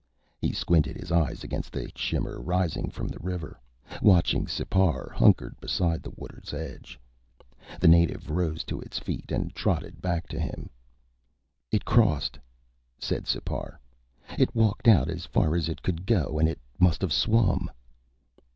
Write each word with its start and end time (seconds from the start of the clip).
He 0.39 0.51
squinted 0.51 0.97
his 0.97 1.11
eyes 1.11 1.43
against 1.43 1.71
the 1.71 1.81
heat 1.83 1.95
shimmer 1.95 2.41
rising 2.41 2.89
from 2.89 3.07
the 3.07 3.19
river, 3.19 3.59
watching 4.01 4.47
Sipar 4.47 5.11
hunkered 5.13 5.61
beside 5.61 6.01
the 6.01 6.09
water's 6.15 6.55
edge. 6.55 6.99
The 7.79 7.87
native 7.87 8.31
rose 8.31 8.63
to 8.63 8.81
its 8.81 8.97
feet 8.97 9.31
and 9.31 9.53
trotted 9.53 10.01
back 10.01 10.27
to 10.29 10.39
him. 10.39 10.71
"It 11.71 11.85
crossed," 11.85 12.39
said 12.97 13.27
Sipar. 13.27 13.79
"It 14.39 14.55
walked 14.55 14.87
out 14.87 15.07
as 15.07 15.27
far 15.27 15.55
as 15.55 15.69
it 15.69 15.83
could 15.83 16.07
go 16.07 16.39
and 16.39 16.49
it 16.49 16.57
must 16.79 17.01
have 17.03 17.13
swum." 17.13 17.69